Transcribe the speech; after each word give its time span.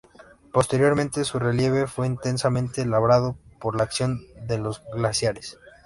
Posteriormente, 0.51 1.23
su 1.25 1.37
relieve 1.37 1.85
fue 1.85 2.07
intensamente 2.07 2.83
labrado 2.87 3.35
por 3.59 3.75
la 3.77 3.83
acción 3.83 4.23
de 4.47 4.57
los 4.57 4.81
glaciares. 4.95 5.59